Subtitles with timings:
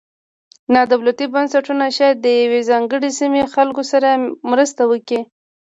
[0.73, 4.09] نا دولتي بنسټونه شاید د یوې ځانګړې سیمې خلکو سره
[4.51, 5.21] مرسته وکړي.